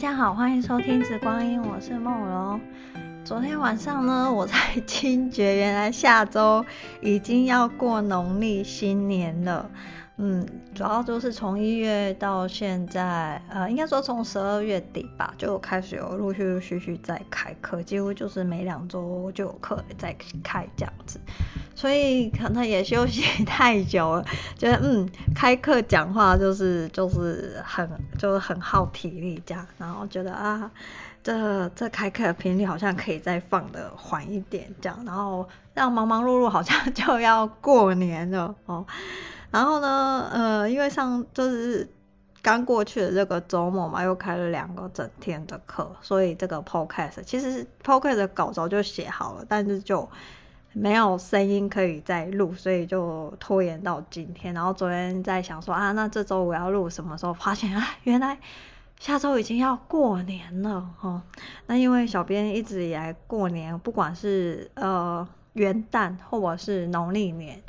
[0.00, 2.58] 大家好，欢迎收听《紫光音》，我是梦龙。
[3.22, 6.64] 昨天晚上呢，我才惊觉，原来下周
[7.02, 9.70] 已经要过农历新年了。
[10.16, 21.20] 嗯，主要就是从一月到现在，呃，应该说从十二月底吧，就开始有陆陆续续在开课，几乎就是每两周就有课在开这样子，
[21.80, 24.24] 所以可能也休息太久了，
[24.58, 27.88] 觉得嗯，开课讲话就是就是很
[28.18, 30.70] 就是很耗体力这样，然后觉得啊，
[31.22, 38.84] 这这开课的频率好像可以再放的缓一点这样，然后让忙忙碌碌好像就要过年了哦。
[39.50, 41.88] 然后呢，呃，因为上就是
[42.42, 50.06] 刚过去的这个周末嘛，又开了两个整天的课，所以这个 podcast 其实 podcast 的稿早就写好了，但是就
[50.72, 54.54] 没有声音可以再录，所以就拖延到今天。
[54.54, 57.34] 然后昨天在想说啊，那这周我要录什么时候？
[57.34, 58.38] 发现啊， 原来
[58.98, 61.22] 下周已经要过年了哦。
[61.66, 67.60] 那因为小编一直以来过年，不管是呃元旦或者是农历年。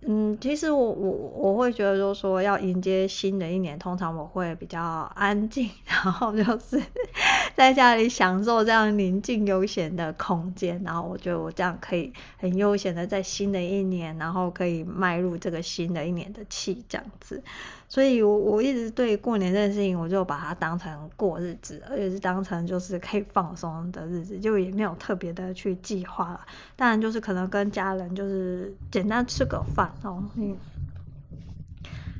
[0.00, 4.80] 嗯，其实我我我会觉得，就是说要迎接新的一年，通常我会比较
[5.14, 6.80] 安静， 然后就是
[7.56, 17.42] 在家里享受这样宁静悠闲的空间，然后我觉得我这样可以很悠闲的在新的一年，然后可以迈入这个新的一年的气这样子。
[17.90, 26.40] 所以我，我一直对过年这件事情，我就把它当成过日子，而且是当成就是可以放松的日子，就也没有特别的去计划了。
[26.76, 30.54] 当然，就是可能跟家人就是简单吃个饭哦，嗯。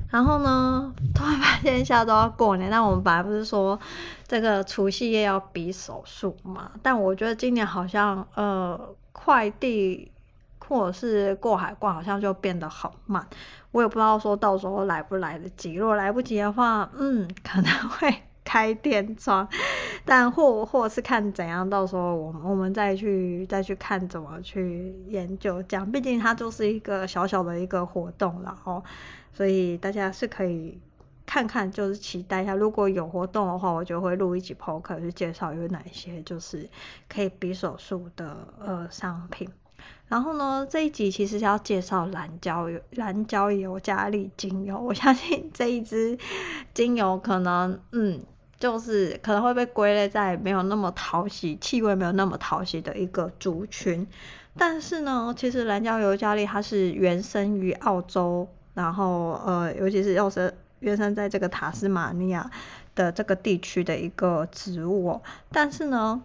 [0.09, 3.79] 然后呢，突然发现下周要过年，那我们本来不是说
[4.27, 6.71] 这个除夕夜要比手速嘛？
[6.81, 10.11] 但我觉得今年好像呃快递。
[10.69, 13.25] 或者是过海关好像就变得很慢，
[13.71, 15.73] 我也不知道说到时候来不来得及。
[15.73, 18.13] 如果来不及的话，嗯，可能会
[18.45, 19.47] 开天窗，
[20.05, 25.91] 但或或是看怎样，到时候我们我们再去再去看怎么去研究这样。
[25.91, 28.83] 毕竟它就是一个小小的一个活动，然后
[29.33, 30.79] 所以大家是可以
[31.25, 32.53] 看看，就是期待一下。
[32.55, 36.69] 如果有活动的话，我就会录一集 podcast 去介绍有哪些就是
[37.07, 39.49] 可以比手速的呃商品。
[40.07, 44.77] 然后呢，这一集其实是要介绍蓝椒油、蓝椒油加利精油。
[44.81, 46.17] 我相信这一支
[46.73, 48.19] 精油可能，嗯，
[48.59, 54.07] 就是可能会被归类在没有那么讨喜、气味没有那么讨喜的一个族群。
[54.57, 62.49] 但是呢，其实蓝椒油加利它是原生于澳洲，然后呃，尤其是又是原生在这个塔斯马尼亚
[62.95, 65.21] 的这个地区的一个植物哦。
[65.51, 66.21] 但是呢，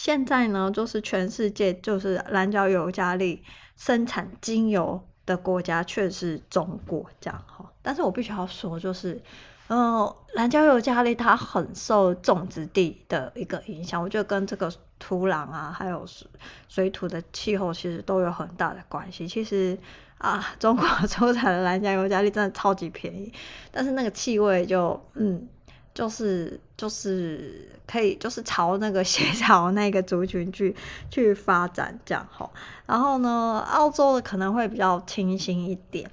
[0.00, 3.42] 现在呢，就是全世界就是蓝椒尤加利
[3.76, 7.72] 生产精油的国家却是中国这样哈。
[7.82, 9.20] 但是我必须要说，就是，
[9.66, 16.28] 呃，蓝椒尤加利它很受种植地的一个影响，我觉得跟这个土壤啊，还有水
[16.68, 19.26] 水土的气候其实都有很大的关系。
[19.26, 19.76] 其实
[20.18, 23.32] 啊，中国 出产的蓝椒尤加利真的超级便宜，
[23.72, 25.48] 但是那个气味就嗯。
[25.94, 30.74] 就是就是可以就是朝那个 协调那个族群去
[31.10, 32.48] 去发展这样哈，
[32.86, 36.08] 然后呢，澳洲的可能会比较清新一点，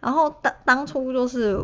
[0.00, 1.58] 然后当当初就是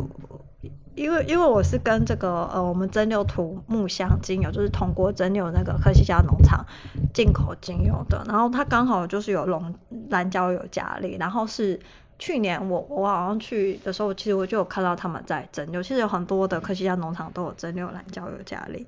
[0.95, 6.65] 因为因为我是跟这个呃我们蒸馏土木香精油，就是同国蒸馏那个科西嘉农场
[7.13, 9.75] 进口精油的，然后它刚好就是有龙
[10.09, 11.79] 蓝椒尤加利，然后是。
[12.19, 18.85] 去年我我好像去的时候，其实我就有看到他们在蒸馏，其实有很多的科西嘉农场都有蒸馏蓝椒油加利。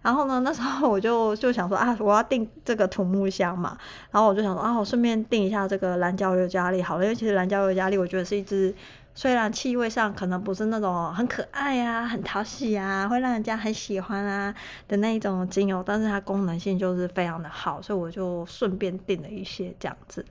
[0.00, 3.76] 然后呢，那时候我就就想说啊，我要订这个土木香嘛，
[4.12, 8.72] 然后我就想说啊，我顺便订一下这个蓝椒油加利好了，因为其实蓝椒油加利我觉得是一支
[9.14, 14.54] 虽然气味上可能不是那种很可爱啊、很讨喜啊、会让人家很喜欢啊
[14.86, 20.24] 的那一种精油，但是它功能性就是非常的好，所以我就顺便订了一些这样子。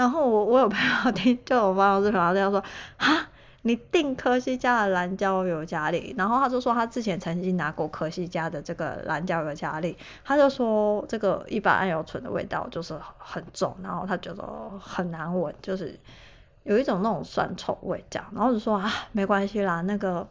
[0.00, 2.64] 然后我我有朋友听， 就我朋友是朋友这样说，
[2.96, 3.28] 哈，
[3.60, 14.42] 你订科西家的蓝椒尤加利，然后他就说他之前曾经拿过科西家的这个蓝椒尤加利，他就说这个一般桉油醇的味道就是很重，然后他觉得
[14.80, 15.94] 很难闻，就是
[16.62, 20.26] 有一种那种酸臭味这样，然后就说啊没关系啦，那个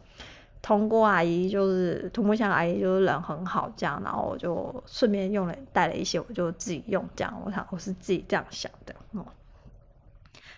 [0.60, 9.24] 通过阿姨就是土木香阿姨就是人很好这样，然后我就顺便用了带了一些，我就自己用这样，我想我是自己这样想的，嗯。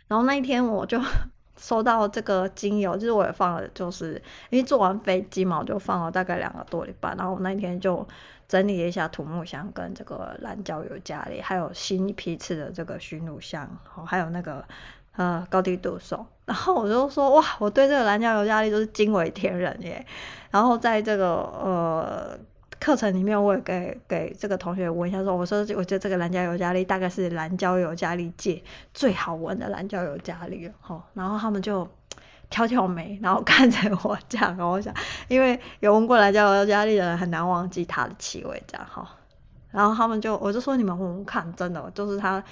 [0.09, 1.01] 然后那一天我就
[1.57, 4.21] 收到这个精油，就是我也放了，就是
[4.51, 7.15] 因为坐完飞机嘛，我就放了大概两个多礼拜。
[7.15, 8.07] 然后我那一天就
[8.49, 13.69] 整理了一下土木香跟这个蓝椒油加利，还有新批次的这个熏乳香，
[14.05, 14.65] 还有那个
[15.17, 16.27] 呃高低杜松。
[16.45, 20.05] 然后我就说哇，我对这个蓝胶尤加利就是惊为天人耶。
[20.51, 22.37] 然后在这个呃
[22.83, 28.61] 课程里面，我也给给这个同学闻一下说，我说我觉得这个蓝胶尤加利大概是蓝胶尤加利界
[28.93, 31.01] 最好闻的蓝胶尤加利了哈。
[31.15, 31.89] 然后他们就
[32.51, 34.93] 挑挑眉，然后看着我这样，跟我讲，
[35.29, 39.09] 因为有闻过蓝胶尤加利的人很难忘记它的气味这样哈。
[39.71, 42.43] 然后他们就我就说你们闻闻看，真的就是它。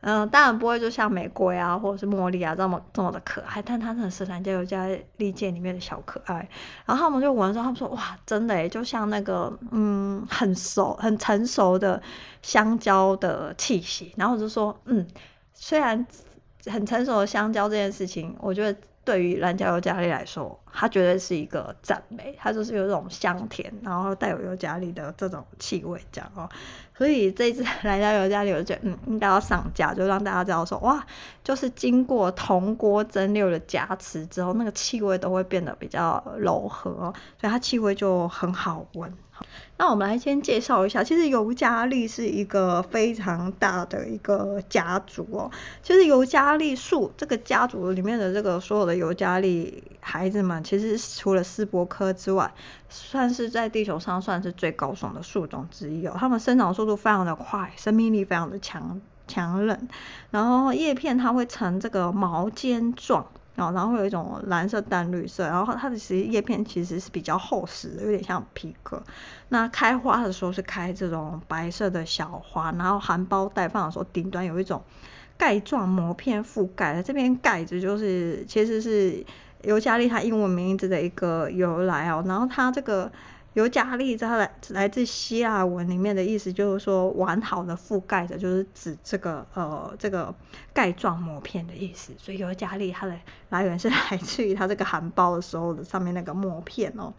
[0.00, 4.86] 嗯，当然不会就像玫瑰啊，或者是茉莉啊这么这么的可爱，但它真的是兰家油家
[5.16, 6.48] 利剑里面的小可爱。
[6.86, 12.00] 然后他们就闻之后，他们说哇，真的诶，就像那个嗯，很熟、很成熟的
[12.42, 14.12] 香蕉的气息。
[14.16, 15.06] 然后我就说，嗯，
[15.54, 16.06] 虽然
[16.66, 18.78] 很成熟的香蕉这件事情，我觉得。
[19.08, 26.46] 对于蓝胶尤加利来说，它绝对是一个赞美，它就是有这种香甜，然后带有尤加利的这种气味，这样哦。
[26.94, 31.06] 所以这一支 蓝胶尤加利，我觉得嗯，应该要上架，就让大家知道说，哇，
[31.42, 39.10] 就是经过铜锅蒸馏的加持之后，那个气味都会变得比较柔和，所以它气味就很好闻。
[39.76, 45.50] 那我们来先介绍一下，其实尤加利是一个非常大的一个家族哦。
[45.82, 52.52] 其实尤加利树这个家族里面的这个所有的尤加利孩子们，其实除了斯伯科之外，
[52.88, 56.16] 算是在地球上算是最高耸的树种之一哦。
[56.18, 59.88] 它们生长速度非常的快，生命力非常的强强韧，
[60.30, 63.26] 然后叶片它会呈这个毛尖状。
[63.72, 69.02] 然后会有一种蓝色淡绿色，然后它的其实叶片其实是比较厚实的，有点像皮革。
[69.48, 74.82] 那开花的时候是开这种白色的小花，然后含苞待放的时候，顶端有一种
[75.36, 77.02] 盖状膜片覆盖的。
[77.02, 79.24] 这边盖子就是其实是
[79.62, 82.24] 尤加利它英文名字的一个由来哦。
[82.26, 83.10] 然后它这个。
[83.54, 90.34] 尤加利它来来自希腊文里面的意思就是说完好的覆盖着，就是指这个呃这个
[90.72, 92.12] 盖状膜片的意思。
[92.18, 93.16] 所以尤加利它的
[93.48, 97.12] 来源是来自于它这个含苞的时候的上面那个膜片哦。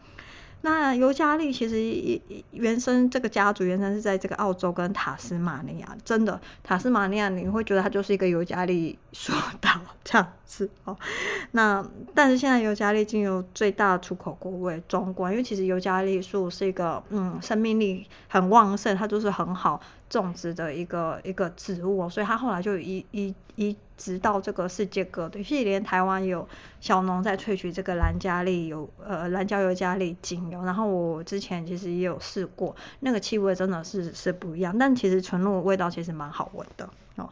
[0.62, 2.22] 那尤加利其实
[2.52, 10.98] 原生这个家族原生是在这个澳洲跟塔斯马尼亚，真的塔斯马尼亚你会觉得它就是一个尤加利树岛这样子哦。
[11.52, 19.80] 那但是现在尤加利进入最大的出口国为中国，因为其实尤加利树是一个嗯生命力很旺盛，它就是很好
[20.10, 23.78] 种植的一个一个植物哦，所以它后来就一一一。
[24.00, 26.48] 直到这个世界各地，其实连台湾有
[26.80, 30.64] 小农在萃取这个蓝加利有，呃，蓝椒油加利精油。
[30.64, 37.30] 然后我之前其实也有试过，那个气味真的是是不一样，但其实纯露味道其实蛮好闻的哦。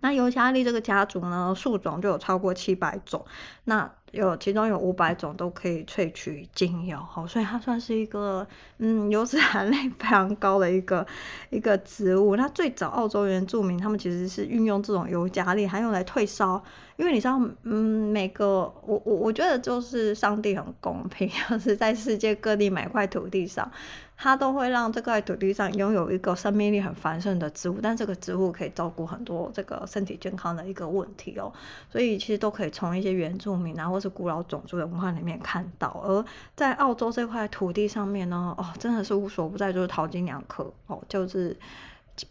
[0.00, 3.24] 那尤加利这个家族呢，树种就有超过七百种，
[3.64, 8.46] 那有其中有五百种都可以萃取精油，好，所以它算是一个
[8.78, 11.06] 嗯油脂含量非常高的一个
[11.50, 12.36] 一个植物。
[12.36, 16.62] 那最早澳洲原住民他们其实是运用这种尤加利，还用来退烧，
[16.96, 23.70] 因为你知道，嗯，每个我我我觉得就是上帝很公平，就是在世界各地每块土地上。
[24.16, 31.52] 它都会让这块土地上拥有一个生命力很繁盛的植物，但这个植物可以照顾很多这个身体健康的一个问题哦，
[31.90, 36.00] 所以其实都可以从一些原住民啊，或是古老种族的文化里面看到。
[36.04, 36.24] 而
[36.54, 41.54] 在澳洲这块土地上面呢，哦，真的是无所不在，就是桃金娘科哦，就是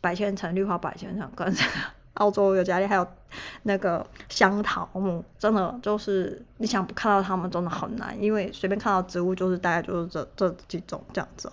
[0.02, 1.72] 白千层、绿花白千层跟这个。
[2.16, 3.08] 澳洲尤加利还有
[3.64, 11.52] 那个香桃木，真的就是你想不看到它们真的很难，因为随便看到植物就是大概就是这这几种这样子。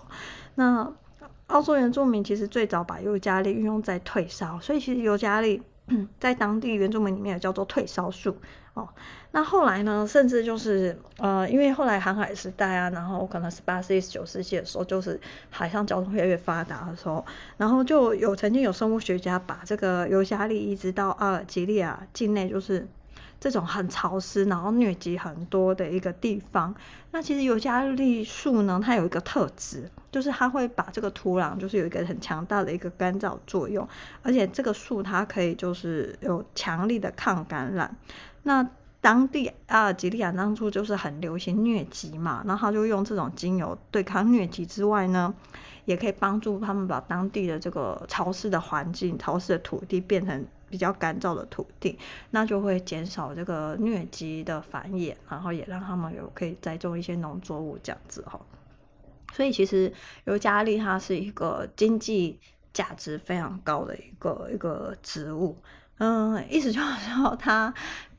[0.55, 0.91] 那
[1.47, 5.61] 澳洲原住民其实最早把尤加利运用在退烧，所以其实尤加利
[6.19, 8.35] 在当地原住民里面也叫做退烧树。
[8.73, 8.89] 哦，
[9.31, 10.07] 那后来呢？
[10.07, 15.19] 甚至就是呃，因为后来航海时代啊，然后可能十八世纪、十九世纪的时候，就是
[15.51, 17.23] 海上交通越来越发达的时候，
[17.57, 22.87] 然后就有曾经有生物学家把这个尤加利移植到阿尔及利亚境内，就是
[23.39, 26.73] 这种很潮湿、然后疟疾很多的一个地方。
[27.11, 33.87] 那其实尤加利树呢，它有一个特质，就是它会把这个土壤，就是有一个很强大的一个干燥作用，
[34.23, 37.95] 而且这个树它可以就是有强力的抗感染。
[38.43, 38.69] 那
[39.01, 45.33] 当地阿尔及利亚当初就是很流行疟疾嘛，然后他就用这种精油对抗疟疾之外呢，
[45.83, 58.39] 也可以帮助他们把当地的这个潮湿的环境、潮湿的土地变成比较干燥的土地，那就会减少这个疟疾的繁衍，然后也让他们有可以栽种一些农作物这样子哈。
[59.33, 59.91] 所以其实
[60.23, 62.39] 尤加利它是一个经济
[62.71, 65.57] 价值非常高的一个一个植物。
[65.99, 67.71] 嗯，意思就是说，它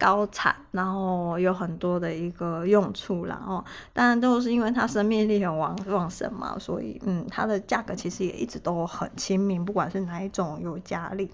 [0.04, 3.64] 高产，然后有很多的一个用处啦哦。
[3.94, 11.30] 当然都是因为它生命力很旺旺盛嘛，所以嗯，它的价格其实也一直都很亲民，不管是哪一种尤加利。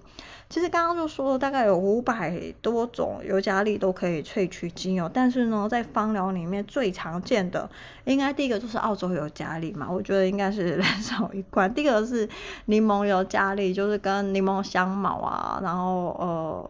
[0.49, 7.69] 其实刚刚就说了，大概有五百多种尤加利都可以萃取精油，但是呢，在芳疗里面最常见的，
[8.05, 11.73] 应该第一个就是澳洲尤加利嘛，我觉得应该是人手一罐。
[11.73, 12.27] 第二个是
[12.65, 16.69] 柠檬尤加利，就是跟柠檬香茅啊，然后呃，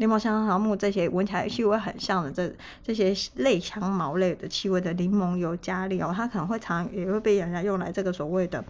[0.00, 2.50] 柠檬香草木这些闻起来气味很像的这
[2.82, 8.64] 这些类香茅类的气味的柠檬尤加利哦，它可能会常也会被人家用来这个所谓的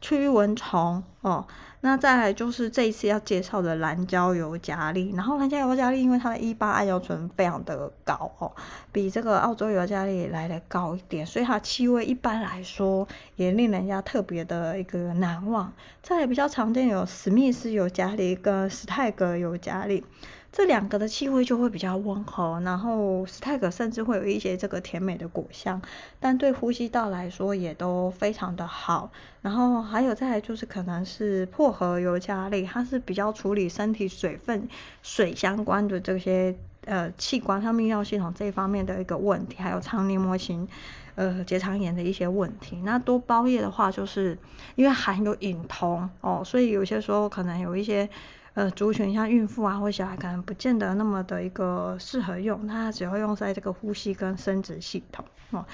[0.00, 1.46] 驱蚊虫哦。
[1.84, 8.50] 那再来就是这一次要介绍的蓝胶尤加利，然后蓝胶尤加利因为它的 1,8- 桉油醇非常的高哦，
[8.90, 15.72] 比这个澳洲尤加利来的高一点，所以它气味一般来说也令人家特别的一个难忘。
[16.02, 20.04] 再来比较常见有史密斯尤加利跟史泰格尤加利。
[20.52, 25.80] 这两个的气味就会比较温和，然后史泰格甚至会有一些这个甜美的果香，
[26.20, 29.10] 但对呼吸道来说也都非常的好。
[29.40, 34.68] 然后还有再来就是可能是薄荷尤加利，它是比较处理身体水分、
[35.02, 36.54] 水相关的这些
[36.84, 40.68] 呃器官、像泌尿系统这一方面的一个问题，还有肠黏膜型
[41.14, 42.78] 呃结肠炎的一些问题。
[42.84, 44.36] 那多包叶的话，就是
[44.74, 48.06] 因为含有隐酮哦，所以有些时候可能有一些。
[48.54, 55.64] 呃，族群像孕妇啊或小孩，可能不见得那么的一个适合用，它只会用在这个呼吸跟生殖系统哦。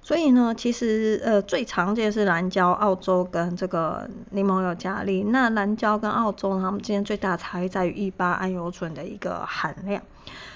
[0.00, 5.22] 所以呢，其实呃最常见是蓝胶、澳洲跟这个柠檬尤加利。
[5.22, 10.02] 那蓝胶跟澳洲它们之间最大差异在于 1,8- 桉油醇的一个含量。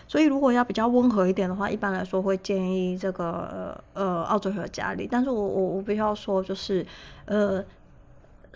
[0.09, 5.09] 所以如果要比较温和一点的话，一般来说会建议这个呃澳洲和加利。
[5.09, 6.85] 但是我我我必须要说，就是
[7.27, 7.65] 呃。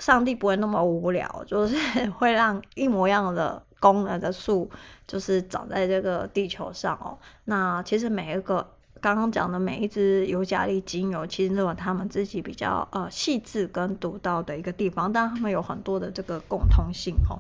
[0.01, 1.77] 上帝不会那么无聊，就是
[2.19, 4.69] 会让一模一样的功能的树，
[5.07, 7.19] 就是长在这个地球上哦。
[7.45, 8.67] 那其实每一个
[9.01, 17.39] 刚刚讲的每一只尤加利精油，其实都有他们自己比较呃细致跟独到的一个地方，但他们有很多的这个共通性哦。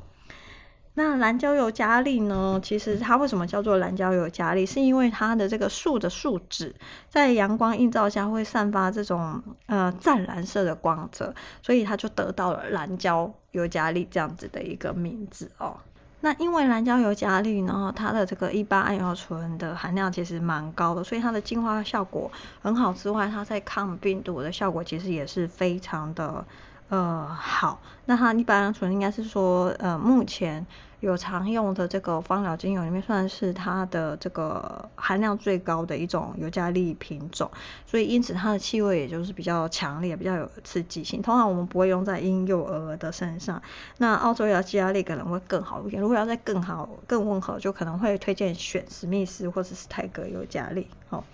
[1.02, 2.60] 那蓝胶尤加利呢？
[2.62, 4.66] 其实它为什么叫做蓝胶尤加利？
[4.66, 6.74] 是因为它的这个树的树脂
[7.08, 15.78] 在阳光映照下会散发这种呃湛蓝色的光泽，所以它就得到了蓝胶尤加利这样子的一个名字哦。
[16.20, 22.30] 那因为蓝胶尤加利呢，它的这个 1,8- 桉油醇的含量其实蛮高的，所以它的净化效果
[22.60, 26.44] 很好之外，它在抗病毒的效果其实也是非常的。
[26.90, 30.66] 呃，好，那它一般纯应该是说，呃，目前
[31.00, 37.50] 有常用的这个芳疗精油里面，算是它的这个含量最高的一种尤加利品种，
[37.86, 41.20] 所以因此它的气味也就是比较强烈，比较有刺激性。
[41.20, 43.60] 通常我们不会用在婴幼儿的身上，
[43.98, 46.00] 那澳洲尤加利可能会更好一点。
[46.00, 50.86] 如果要再更好、更温和，就可能会推荐选史密斯或者是泰格尤加利。
[51.08, 51.24] 好，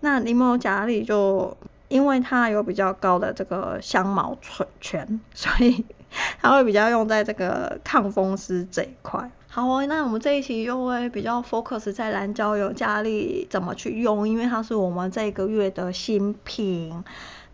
[0.00, 1.56] 那柠檬尤加利就。
[1.90, 5.84] 因为它有比较高的这个香茅醇醛， 所以
[6.40, 9.30] 它会比较用在这个抗风湿这一块。
[9.48, 17.02] 好哦，那我们这一期就会比较 focus 在蓝胶尤加利怎么去用，因为它是我们这个月的新品。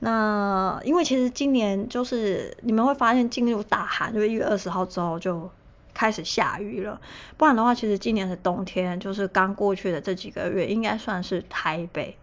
[0.00, 5.50] 那因为其实今年就是你们会发现进入大寒，就是一月二十号之后就
[5.94, 7.00] 开始下雨了。
[7.38, 12.14] 不然的话，其实今年的冬天就是刚过去的这几个月，应该算是台北。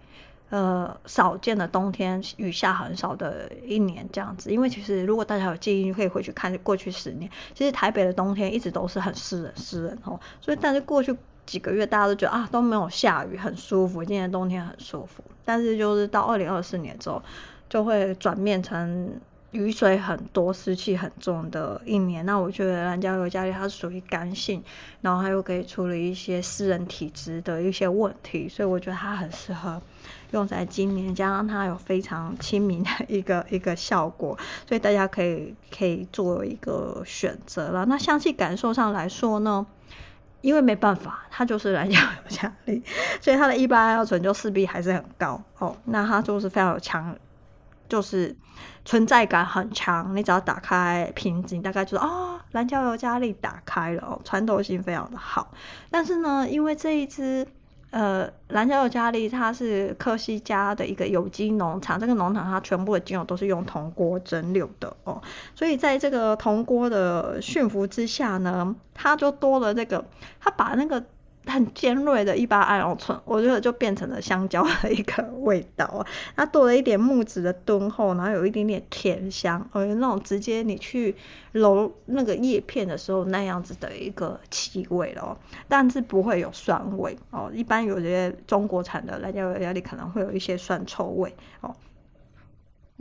[0.54, 11.16] 呃，少见的冬天雨下很少的一年这样子，因为其实如果大家有记忆，可以回去看过去十年，其实台北的冬天一直都是很湿冷湿冷哦，所以但是过去
[11.48, 17.20] 几个月大家都觉得啊都没有下雨，很舒服，今年冬天很舒服，但是就是到二零二四年之后，
[17.68, 19.12] 就会转变成。
[19.54, 24.64] 雨水很多、湿气很重的一年，那我觉得蓝胶尤加利它是属于干性，
[25.00, 29.80] 然后还又可以处理一些湿人体质的一些问题，所以我觉得它很适合
[30.34, 34.38] 用在今年，加上它有非常亲民的一个一个效果，
[34.68, 37.86] 所以大家可以可以做一个选择了。
[37.86, 39.66] 那香气感受上来说呢，
[40.42, 42.84] 因为没办法，它就是蓝胶尤加力，
[43.22, 47.16] 所以它的 1,8- 桉油醇就势必还是很高哦，那它就是非常有强。
[47.90, 48.36] 就是
[48.86, 55.52] 存在感很强，你只要打开瓶子，你大概就是哦，蓝胶尤加力打开了哦，穿透性非常的好。
[55.92, 57.46] 但是呢，因为这一支
[57.94, 65.22] 呃蓝胶尤加利它是科西嘉的一个有机农场，这个农场它全部的精油都是用铜锅蒸馏的哦，
[65.54, 70.04] 所以在这个铜锅的驯服之下呢，它就多了这个，
[70.40, 71.04] 它把那个
[71.46, 81.16] 很尖锐的一般艾叶醇，我觉得就变成了香蕉的一个味道，它多了一点木质的敦厚，然后有一点点甜香，而那种直接你去
[81.52, 87.52] 揉那个叶片的时候那样子的一个气味哦，但是不会有酸味哦。
[87.54, 91.76] 一般有些中国产的辣椒油压力可能会有一些酸臭味哦。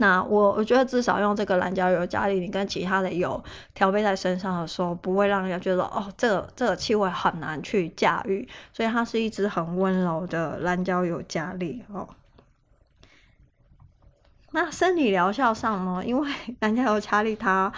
[0.03, 3.41] 那我我觉得至少用这个兰椒油加利，你跟其他的油
[3.73, 8.45] 调配在身上的时候，不会让人家觉得哦，这个这个气味很难去驾驭。
[8.73, 12.09] 所以它是一支很温柔的兰椒油加利哦。
[14.51, 16.29] 那生理疗效上呢，因为
[16.59, 17.71] 兰椒油加利它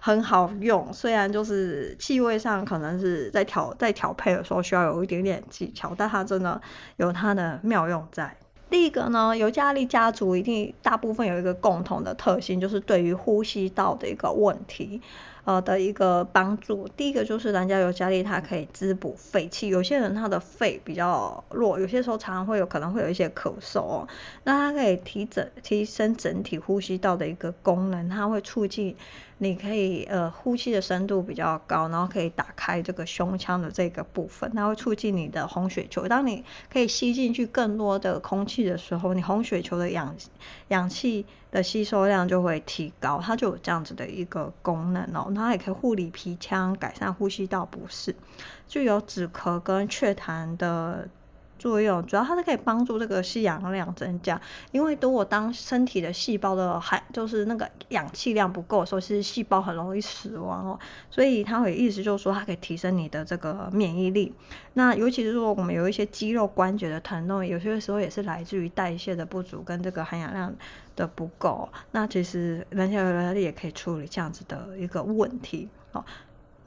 [0.00, 6.60] 很好用，虽然就是气味上可能是在调在调配的时候需要有一点点技巧，但它真的
[6.96, 8.36] 有它的妙用在。
[8.70, 15.00] 第一个呢，尤加利家族一定大部分有一个共同的特性，就是对于呼吸道的一个问题，
[15.44, 16.86] 呃的一个帮助。
[16.96, 19.68] 第一个就是人家尤加利，它可以滋补肺气。
[19.68, 24.08] 有些人他的肺比较弱，有些时候常常会有可能会有一些咳嗽哦，
[24.44, 28.94] 那它可以提整提升整体呼吸道的一个功能，它会促进。
[29.38, 36.08] 你可以呃呼吸的深度比较高，然后可以打开这个胸腔的这个部分，它会促进你的红血球。
[36.08, 40.14] 当你可以吸进去更多的空气的时候，你红血球的氧
[40.68, 45.32] 氧气的吸收量就会提高，它就有这样子的一个功能哦。
[45.34, 48.14] 它也可以护理鼻腔，改善呼吸道不适，
[48.66, 51.08] 具有止咳跟祛痰的。
[51.58, 60.78] 作用主要它是可以帮助这个吸氧量增加，因为如果当身体的细胞的含就是那个氧气量不够的时候，其实细胞很容易死亡哦。
[61.10, 64.32] 所以它会意思就是说，它可以提升你的这个免疫力。
[64.74, 70.54] 那尤其是说我们有一些肌肉关节的疼痛，有些时候也是来自于代谢的不足跟这个含氧量
[70.94, 71.68] 的不够。
[71.90, 76.04] 那其实兰椒油加利也可以处理这样子的一个问题哦。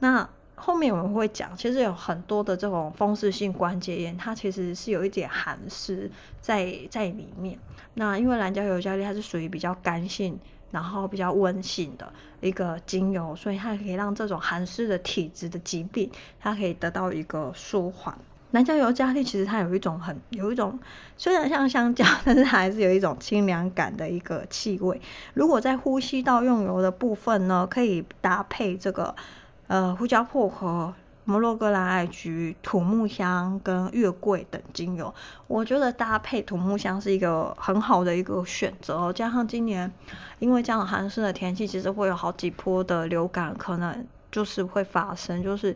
[0.00, 0.28] 那
[0.64, 6.08] 后面我们会讲，其实有很多的这种风湿性关节炎，它其实是有一点寒湿
[6.40, 7.58] 在在里面。
[7.94, 10.38] 那因为兰椒油加力它是属于比较干性，
[10.70, 18.16] 然后比较温性的一个精油，所以它可以让这种寒湿的体质的疾病，它可以得到一个舒缓。
[18.52, 20.78] 兰椒油加力其实它有一种很有一种，
[21.16, 25.00] 虽然像香蕉，但是还是有一种清凉感的一个气味。
[25.34, 29.16] 如果在呼吸道用油的部分呢，可以搭配这个。
[29.72, 30.92] 呃，胡椒薄荷、
[31.24, 35.14] 摩洛哥蓝艾菊、土木香跟月桂等精油，
[35.46, 39.10] 我觉得搭配土木香是一个很好的一个选择。
[39.14, 39.90] 加上今年
[40.40, 45.74] 因为这样寒湿的天气，其实会有好几波的流感，可能就是会发生，就是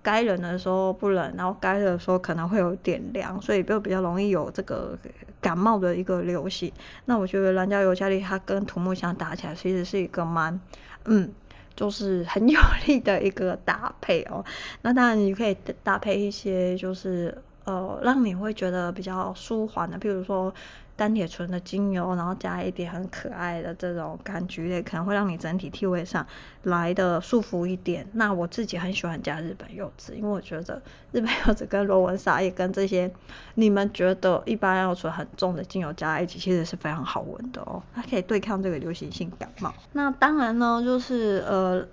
[0.00, 4.96] 该冷的时候不冷，然后该热的时候可能会有点凉，所以就比较容易有这个
[5.40, 6.72] 感冒的一个流行。
[7.06, 10.60] 那我觉得兰椒油加利它跟土木香打起来，其实是一个蛮
[11.06, 11.32] 嗯。
[11.76, 14.44] 就是很有力的一个搭配哦，
[14.82, 20.52] 那当然你可以搭配一些就是呃让你会觉得比较舒缓的，譬如说。
[20.96, 26.26] 单铁醇的精油，然后加一点很可爱的这种柑橘类，可能会让你整体体味上
[26.62, 28.06] 来的舒服一点。
[28.12, 30.80] 那我自己很喜欢加日本柚子，因为我觉得
[31.12, 33.10] 日本柚子跟罗纹沙叶跟这些
[33.54, 37.82] 你们觉得一般要醇很重的精油加在一起，其实是非常好闻的哦。
[37.94, 39.74] 它可以对抗这个流行性感冒。
[39.92, 41.86] 那当然呢，就是呃。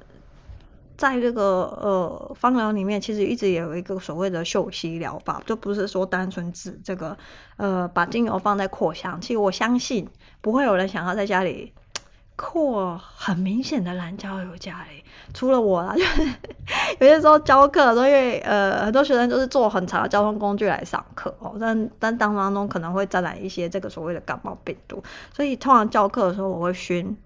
[1.02, 1.44] 在这个
[1.82, 7.18] 呃芳疗里面，其实一直也有一个所谓的嗅息疗法，就不是说单纯指这个
[7.58, 9.20] 呃把精油放在扩香。
[9.20, 10.08] 其实我相信
[10.42, 11.74] 不会有人想要在家里
[12.38, 15.96] 扩很明显的兰椒油家里，除了我啦。
[15.98, 16.22] 就是
[17.00, 27.18] 有些时候教课，因为呃很多学生都是坐很长的交通工具来上课哦，但但当当中可能会沾染一些这个所谓的感冒病毒，所以通常教课的时候我会熏。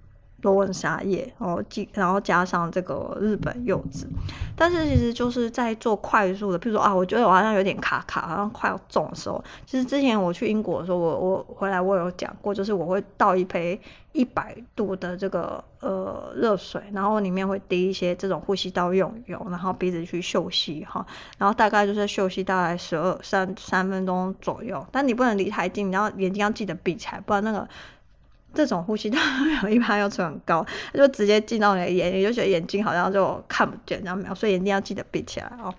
[0.46, 1.60] 罗文莎叶，然后
[1.92, 4.08] 然后加上这个日本柚子，
[4.56, 13.82] 但是其实就是在做快速的，比如说啊，我觉得我好像有点卡卡，好像快要中的时候，其实之前我去英国的时候，我我回来我有讲过，就是我会倒一杯
[14.12, 21.04] 一百度的这个呃热水，然后里面会滴一些这种呼吸道用油，然后鼻子去嗅吸哈，
[21.40, 27.68] 然后大概就是嗅吸大概十二三三分钟左右，但你不能离太近，然后眼睛要记得闭起来，不然那个。
[28.56, 29.20] 这种呼吸道
[29.63, 30.65] 有一般要求很高，
[30.96, 35.74] 就直接进到你的眼里，你就觉得眼睛好像就看不见，这样没有，所以眼睛要记得闭起来哦。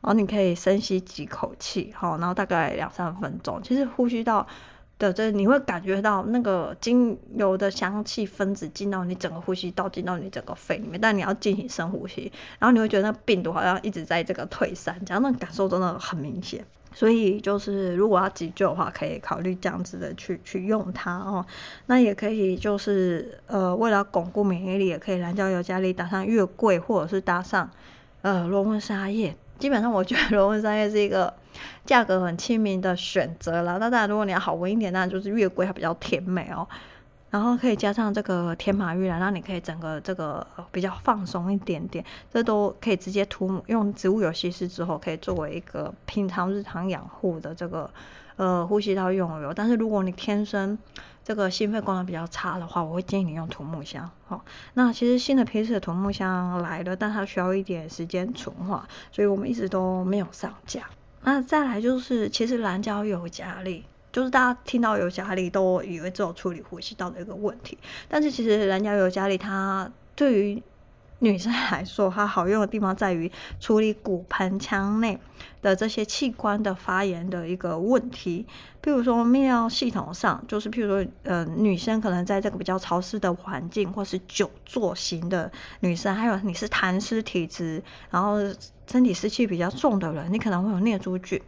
[0.00, 3.60] 然后你可以深吸几口气，好，然后大概两三分钟。
[3.64, 4.46] 其实呼吸道
[4.96, 16.64] 的这你会感觉到那个精油的香气分子进到你整个呼吸道，进到你整个肺里面，但你要进行深呼吸，然后你会觉得那病毒好像一直在这个退散，这样那感受真的很明显。
[16.92, 21.44] 所以就是，如果要急救的话，可以考虑这样子的去去用它哦。
[21.86, 27.70] 那也可以就是，呃，为了巩固免疫力，也可以兰椒油加利搭上月桂，或者是搭上
[28.22, 29.36] 呃罗文莎叶。
[29.58, 31.34] 基本上，我觉得罗文莎叶是一个
[31.84, 33.78] 价格很亲民的选择了。
[33.78, 36.66] 那当然，如果你要好闻一点，那就是月桂，它比较甜美哦。
[37.30, 42.04] 然后可以加上这个天马玉兰，让你可以整个这个比较放松一点点。
[42.32, 47.90] 这都可以直接涂用植物油稀释之后，可以作为一个平常日常养护的这个
[48.36, 49.52] 呃呼吸道用油。
[49.52, 50.78] 但是如果你天生
[51.22, 54.10] 这个心肺功能比较差的话，我会建议你用土木香。
[54.26, 60.84] 好，那其实新的批次的土木香来了，但它需要一点时间纯化，所以我们一直都没有上架。
[61.22, 63.84] 那再来就是，其实蓝胶尤加力。
[64.12, 67.76] 就是大家听到尤加利都以为只有处理呼吸道的一个问题，
[68.08, 70.62] 但是其实人家尤加利它对于
[71.20, 75.18] 女生来说，它好用的地方在于处理骨盆腔内
[75.60, 78.46] 的这些器官的发炎的一个问题。
[78.80, 88.38] 譬如说泌尿系统上，就是譬如说，呃，女生可能在这个比较潮湿的环境，或是久坐型的女生，还有你是痰湿体质，然后
[88.86, 91.42] 身体湿气比较重的人，你可能会有念珠菌，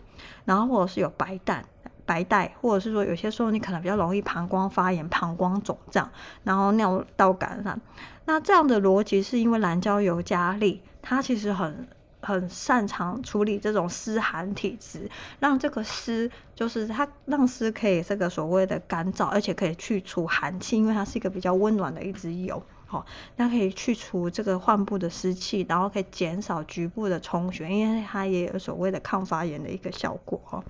[0.45, 1.65] 然后或者是有白带。
[2.11, 6.11] 白带，或者是说有些时候你可能比较容易膀胱发炎、膀胱肿胀，
[6.43, 7.81] 然后尿道感染。
[8.25, 11.87] 那这样的逻辑是因为蓝胶尤加利，它其实很
[12.21, 22.61] 很擅长处理这种湿寒体质，让这个湿就是它让湿可以这个所谓的干燥，而且可以去除寒气，因为它是一个比较温暖的一支油。
[22.91, 30.65] 哦，那可以去除这个患部的湿气，然后可以减少局部的充血，因为它也有所谓的抗发炎的一个效果哦。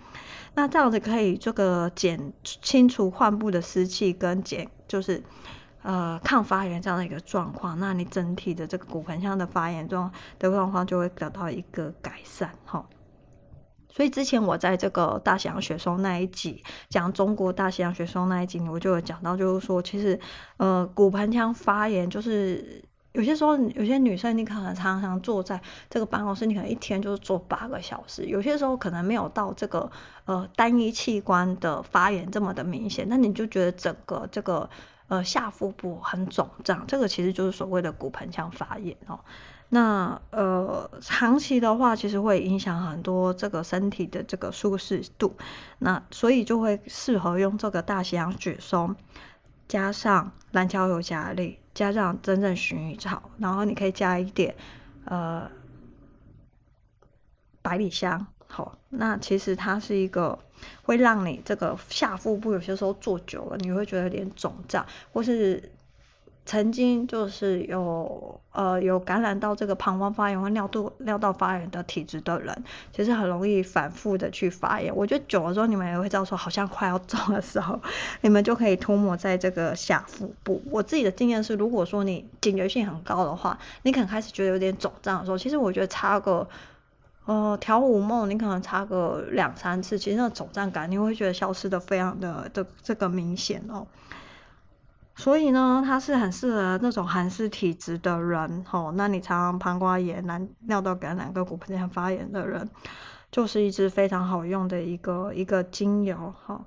[0.54, 5.22] 那这样子可以这个减清除患部的湿气跟减就是
[5.82, 12.84] 呃抗发炎这样的一个状况，那你整体的这个骨盆腔的发炎状的状况就会得到一个改善哈。
[13.90, 20.18] 所以之前我在这个大西洋雪松那一集讲中国大西洋雪松那一集，我就有讲到，就是说其实
[20.56, 29.90] 呃骨盆腔发炎，就是有些时候有些女生你可能常常坐在这个办公室，你可能一天就是坐八个小时，有些时候可能没有到这个
[30.26, 34.70] 呃单一器官的发炎这么的明显，那你就觉得整个这个
[35.10, 39.18] 呃下腹部很肿胀，这个其实就是所谓的骨盆腔发炎哦。
[39.68, 45.36] 那呃，长期的话，其实会影响很多这个身体的这个舒适度。
[45.78, 48.94] 那所以就会适合用这个大西洋雪松，
[49.66, 54.54] 加上蓝桥尤加利，加上真正薰衣草，然后你可以加一点
[55.04, 55.50] 呃
[57.62, 58.26] 百里香。
[58.48, 60.38] 好，那其实它是一个
[60.82, 65.62] 会让你这个下腹部有些时候坐久了，你会觉得有点肿胀，或是。
[66.46, 74.92] 曾经就是有呃有感染到这个膀胱发炎或尿道尿道发炎的体质的人，其实很容易反复的去发炎。
[74.96, 77.78] 我觉得久了之后，你们也会知道说，好像快要肿的时候，
[78.22, 80.60] 你们就可以涂抹在这个下腹部。
[80.70, 86.48] 我自己的经验是，如果说你警觉性很高的话，你可能开始觉得有点肿胀的时候，其实我觉得擦个
[87.26, 93.86] 呃调五梦，你可能擦个两三次，其实那肿胀感你会觉得消失的非常的这这个明显哦。
[95.16, 102.70] 所以呢，它是很适合那种寒湿体质的人，哦，那你常常膀胱炎、难尿道感染、跟骨盆腔发炎的人，
[103.30, 106.64] 就是一支非常好用的一个一个精油，哈。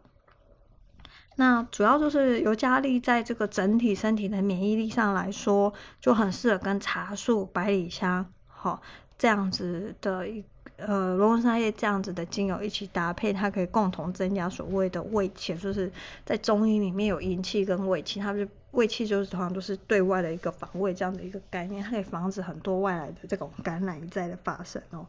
[1.35, 8.81] 那主要就是尤加利在这个整体身体的免疫力上来说，就很适合跟茶树、百里香，哈，
[9.23, 10.43] 这样子的一。
[10.75, 15.89] 呃，罗汉叶这样子的精油一起搭配，它可以共同增加所谓的胃气，就是
[16.25, 25.05] 在中医里面有阴气跟胃气，它是胃气就是通常都是对外的一个防卫这样的一个概念，它可以防止很多外来的这种感染一再的发生哦。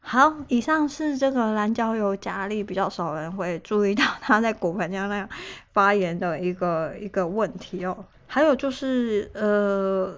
[0.00, 5.28] 好，以上是这个蓝胶油加利比较少人会注意到它在骨盆腔那样
[5.72, 8.04] 发炎的一个一个问题哦。
[8.26, 10.14] 还有就是呃，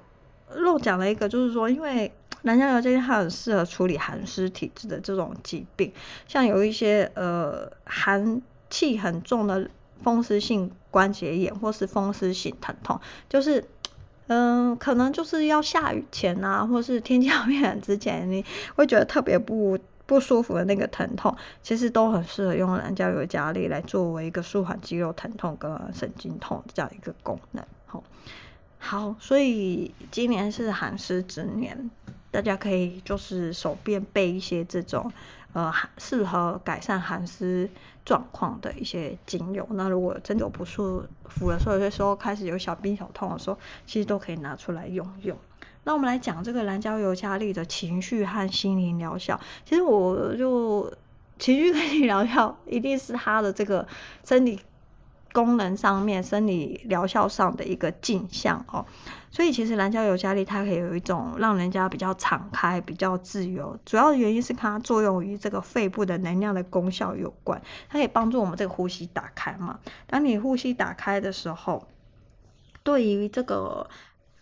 [0.54, 2.10] 漏讲了一个，就是说因为。
[2.46, 5.92] 蓝胶尤加利它很适合处理寒湿体质的这种疾病，
[6.28, 9.68] 像有一些呃寒气很重的
[10.00, 13.64] 风湿性关节炎或是风湿性疼痛，就是
[14.28, 18.44] 嗯、可能就是要下雨前啊，或是天气要变之前，你
[18.76, 27.64] 会觉得特别不不舒服的那个疼痛，其实都很适合用蓝胶尤加力来作为一个舒缓肌肉疼痛跟神经痛这样一个功能。
[27.86, 28.04] 好，
[28.78, 31.90] 好，所以今年是寒湿之年。
[32.30, 35.12] 大家可以就是手边备一些这种
[35.52, 37.68] 呃适合改善寒湿
[38.04, 39.66] 状况的一些精油。
[39.70, 45.36] 那如果真的有不舒服的时候，有些时候开始有小病小痛的时候，其实都可以拿出来用用。
[45.84, 49.40] 那我们来讲这个蓝胶尤加利的情绪和心灵疗效。
[49.64, 50.92] 其实我就
[51.38, 53.86] 情绪跟心疗效一定是它的这个
[54.24, 54.58] 生理
[55.32, 58.84] 功能上面、生理疗效上的一个镜像哦。
[59.36, 69.78] 所以其实蓝椒尤加利它可以有一种让人家比较敞开、比较自由，主要的原因是它作用于这个肺部的能量的功效有关，它可以帮助我们这个呼吸打开嘛。
[70.06, 71.86] 当你呼吸打开的时候，
[72.82, 73.90] 对于这个。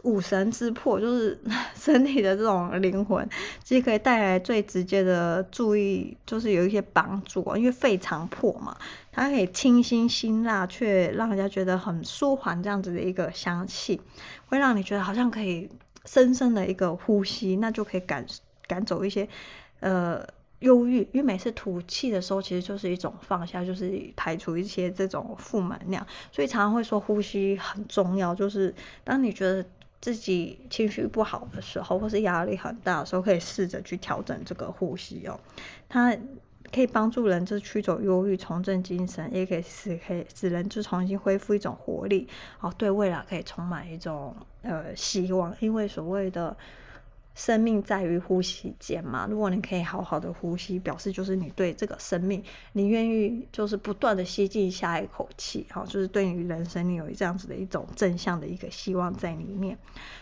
[0.05, 1.38] 五神之魄 就是
[1.75, 3.29] 身体的这种灵魂，
[3.62, 7.45] 其实可以带来最直接的注意，就是有一些帮助。
[7.57, 8.77] 因为肺常破嘛，
[9.12, 14.01] 它可以清新辛辣，却让人家觉得很舒缓，这样子的一个香气，
[14.47, 15.69] 会让你觉得好像可以
[16.05, 18.25] 深深的一个呼吸，那就可以赶
[18.67, 19.29] 赶走一些
[19.81, 20.27] 呃。
[20.61, 26.07] 忧郁，因为每次吐气的时候，其实就是一种放下，就是排除一些这种负能量。
[26.33, 29.62] 所以常常会说呼吸很重要，就是当你觉得
[30.05, 35.40] 自己情绪不好的时候，或是压力很大的时候，可以试着去调整这个呼吸哦。
[35.88, 36.14] 它
[36.71, 42.29] 可以帮助人就驱走忧郁、重振精神，也可以使可以使人就重新恢复一种活力
[42.61, 46.55] 哦，对未来可以充满一种呃希望，因为所谓的。
[47.35, 52.42] 生命在于呼吸间嘛，如果你可以好好的呼吸，表示就是你对这个生命，
[52.73, 59.77] 你愿意就是不断的吸进下一口气，好，就是对于人生你有这样子的一种正向的一个希望在里面。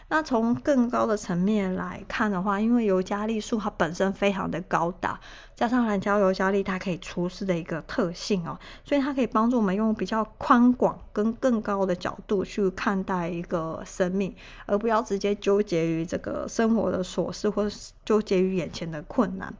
[0.08, 5.20] 那从更高的层面来看的话，因为尤加利树它本身非常的高大，
[5.54, 14.34] 加上蓝椒尤加利它可以除湿的一个特性哦，所以它可以帮助我们用比较宽广跟更高的角度去看待一个生命，
[14.66, 17.01] 而不要直接纠结于这个生活的。
[17.02, 19.54] 琐事，或是纠结于眼前的困难，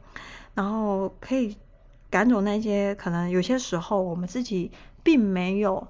[0.53, 1.57] 然后可以
[2.09, 5.87] 赶走那些可能有些时候我们自己并没有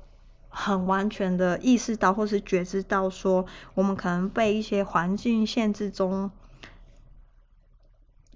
[0.50, 6.32] 很完全的意识到，或是觉知到，说我们可能被一些环境限制中，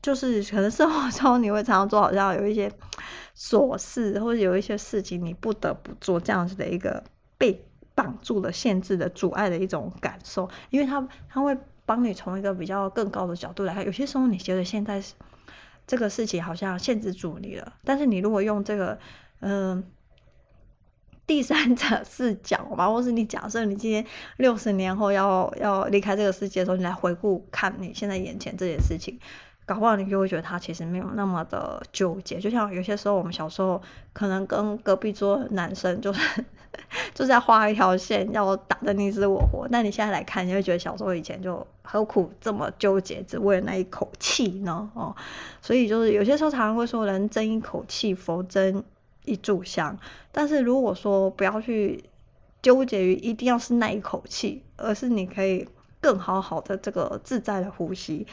[0.01, 2.71] 就是可能生活中你会常常做，好像有一些
[3.35, 7.03] 琐事，或者有一些事情你不得不做这样子的一个
[7.37, 11.57] 被绑住的、限制的、阻碍的一种感受，因为他他会。
[11.87, 15.01] 帮你从一个比较更高的角度来看，有些时候你觉得现在
[15.87, 18.99] 这个事情好像限制住你了，但是你如果用这个
[19.39, 19.83] 嗯、
[21.25, 29.19] 第三者视角吧，或是你假设你今天六十年后要要离开这个世界的时候，你来回顾看你现在眼前这件事情，
[29.67, 32.39] 搞不好你就会觉得他其实没有那么的纠结。
[32.39, 33.79] 就像有些时候我们小时候
[34.13, 36.43] 可能跟隔壁桌男生就是。
[37.13, 39.67] 就是要画一条线，要打得你死我活。
[39.71, 44.87] 但你现在来看，你会觉得小时候以前就何苦这么纠结，只为了那一口气呢？
[44.93, 45.15] 哦，
[45.59, 48.83] 所以就是有些时候常常会说，人争一口气，佛争
[49.25, 49.97] 一炷香。
[50.31, 52.03] 但是如果说不要去
[52.61, 55.67] 纠结于一定要是那一口气，而是你可以
[55.99, 58.27] 更好好的这个自在的呼吸，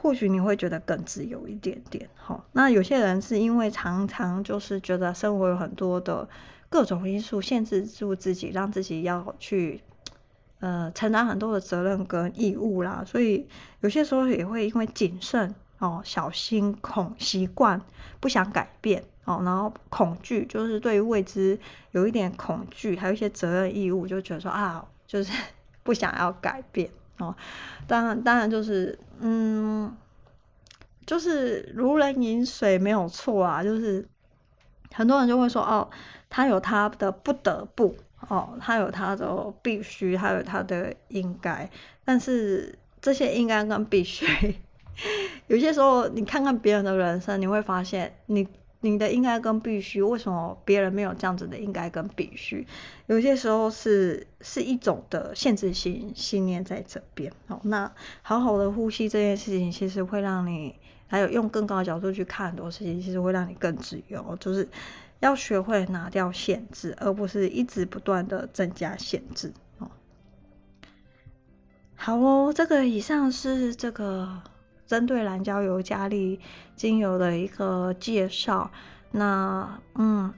[0.00, 2.08] 或许你会觉得更自由一点点。
[2.16, 6.28] 好，那有些人是因为常常就是觉得生活有很多的。
[6.68, 9.80] 各种因素限制住自己，让自己要去
[10.58, 13.46] 呃承担很多的责任跟义务啦，所以
[13.80, 17.80] 有些时候也会因为谨慎哦、小心、恐习惯、
[18.18, 21.56] 不想改变哦，然后恐惧，就是对未知
[21.92, 25.32] 有一点恐惧，还有一些责任义务，就觉得说啊，就是
[25.84, 27.34] 不想要改变哦。
[27.86, 29.96] 当然，当然就是嗯，
[31.06, 34.06] 就是如人饮水没有错啊，就是
[34.92, 35.88] 很多人就会说哦。
[36.28, 37.96] 他有他的不得不
[38.28, 41.70] 哦，他有他的必须，他有他的应该，
[42.04, 44.26] 但是这些应该跟必须，
[45.46, 48.46] 有些时候你看看别人的人生，你会发现你
[48.80, 52.66] 你的应该跟必须，为什么别人没有这样子的应该跟必须？
[53.06, 57.60] 有些时候是是一种的限制性信念在这边哦。
[57.64, 60.74] 那好好的呼吸这件事情，其实会让你
[61.06, 64.68] 还有用更高的角度去看很多事情，其实会让你更自由，就是。
[65.20, 69.90] 要学会拿掉限制，而不是一直不断的增加限制哦。
[71.94, 74.42] 好哦，这个以上是这个
[74.86, 76.40] 针对蓝椒油加利
[76.74, 78.70] 精油的一个介绍。
[79.10, 80.32] 那嗯，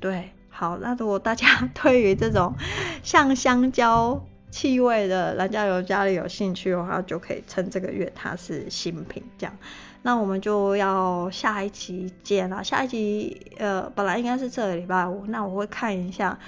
[0.00, 2.54] 对，好，那如果大家 对于这种
[3.02, 9.56] 像香蕉气味的蓝椒油加利有兴趣的话，就可以趁这个月它是新品这样。
[10.02, 12.62] 那我们就要下一期见了。
[12.62, 16.38] 下一期呃，本来应该是这个礼拜五，那我会看一下，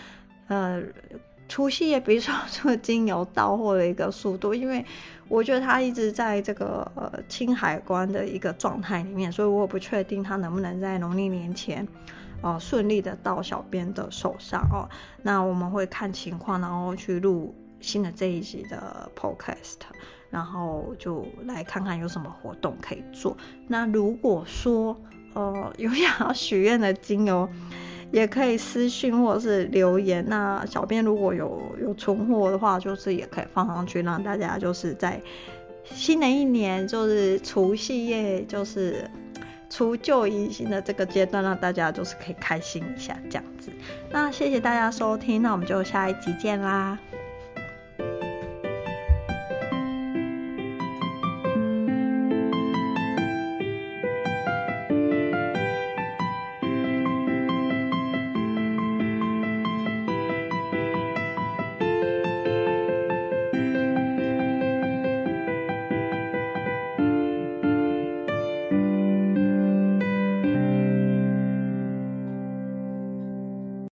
[0.49, 0.83] 呃，
[1.49, 4.85] 除夕夜比如说 这个精油到货的一个速度，因为
[5.29, 11.87] 我觉得它一直在这个呃清海关的一个状态里面，所以我不确定它能不能在农历年前
[12.43, 14.89] 哦顺利的到小编的手上哦。
[15.23, 19.79] 那我们会看情况，然后去录新的这一集的 podcast。
[20.29, 23.35] 然后就来看看有什么活动可以做。
[23.69, 24.95] 那如果说，
[25.35, 27.49] 呃，有想要许愿的精油，
[28.11, 30.25] 也可以私信或者是留言。
[30.29, 35.21] 那小编如果有有存货的话，就是也可以放上去，让大家就是在
[35.85, 39.09] 新的一年，就是除夕夜，就是
[39.69, 43.71] 除旧迎新的这个阶段，让大家就是可以开心一下这样子。
[44.11, 46.99] 那谢谢大家收听，那我们就下一集见啦。